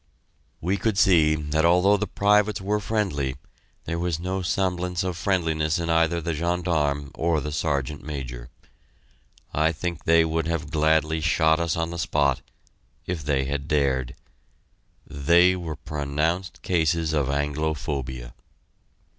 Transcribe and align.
We 0.61 0.77
could 0.77 0.97
see 0.97 1.35
that 1.35 1.63
although 1.63 1.95
the 1.95 2.07
privates 2.07 2.59
were 2.59 2.79
friendly, 2.79 3.35
there 3.85 3.99
was 3.99 4.19
no 4.19 4.41
semblance 4.41 5.03
of 5.03 5.15
friendliness 5.15 5.77
in 5.77 5.91
either 5.91 6.19
the 6.19 6.33
gendarme 6.33 7.11
or 7.13 7.39
the 7.39 7.51
Sergeant 7.51 8.03
Major. 8.03 8.49
I 9.53 9.71
think 9.71 10.05
they 10.05 10.25
would 10.25 10.47
have 10.47 10.71
gladly 10.71 11.21
shot 11.21 11.59
us 11.59 11.77
on 11.77 11.91
the 11.91 11.99
spot 11.99 12.41
if 13.05 13.23
they 13.23 13.45
had 13.45 13.67
dared. 13.67 14.15
They 15.05 15.55
were 15.55 15.75
pronounced 15.75 16.63
cases 16.63 17.13
of 17.13 17.27
anglophobia. 17.29 18.33